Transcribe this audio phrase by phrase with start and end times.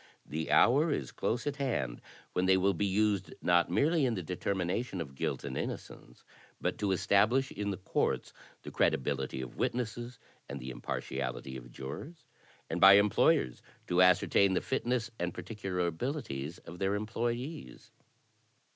[0.25, 2.01] The hour is close at hand
[2.33, 6.23] when they will be used not merely in the determination of guilt and innocence,
[6.59, 8.33] but to establish in the courts
[8.63, 10.17] the credibility of witnesses
[10.49, 12.25] and the impartiality of jurors,
[12.67, 17.91] and by employers to ascertain the fitness and particu lar abilities of their employees.